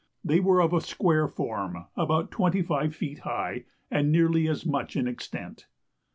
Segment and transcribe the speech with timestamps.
[0.23, 4.65] They were of a square form, each about twenty five feet high and nearly as
[4.65, 5.67] much in extent.